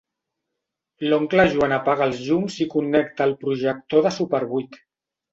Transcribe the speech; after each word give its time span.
L'oncle 1.09 1.43
Joan 1.55 1.75
apaga 1.75 2.07
els 2.11 2.23
llums 2.27 2.55
i 2.65 2.67
connecta 2.71 3.27
el 3.29 3.35
projector 3.43 4.03
de 4.07 4.13
súper 4.17 4.41
vuit. 4.55 4.79